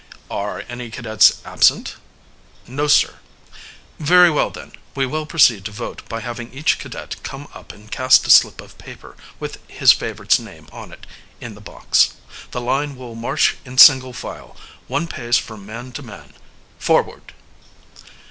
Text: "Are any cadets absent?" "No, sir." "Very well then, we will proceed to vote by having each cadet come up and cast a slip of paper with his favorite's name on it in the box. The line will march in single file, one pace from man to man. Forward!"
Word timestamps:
"Are 0.31 0.63
any 0.67 0.89
cadets 0.89 1.41
absent?" 1.45 1.93
"No, 2.65 2.87
sir." 2.87 3.19
"Very 3.99 4.31
well 4.31 4.49
then, 4.49 4.71
we 4.95 5.05
will 5.05 5.27
proceed 5.27 5.63
to 5.65 5.71
vote 5.71 6.01
by 6.09 6.21
having 6.21 6.51
each 6.51 6.79
cadet 6.79 7.17
come 7.21 7.47
up 7.53 7.71
and 7.71 7.91
cast 7.91 8.25
a 8.25 8.31
slip 8.31 8.61
of 8.61 8.79
paper 8.79 9.15
with 9.39 9.59
his 9.69 9.91
favorite's 9.91 10.39
name 10.39 10.67
on 10.71 10.91
it 10.91 11.05
in 11.39 11.53
the 11.53 11.61
box. 11.61 12.15
The 12.49 12.61
line 12.61 12.95
will 12.95 13.13
march 13.13 13.57
in 13.63 13.77
single 13.77 14.11
file, 14.11 14.57
one 14.87 15.05
pace 15.05 15.37
from 15.37 15.67
man 15.67 15.91
to 15.91 16.01
man. 16.01 16.33
Forward!" 16.79 17.35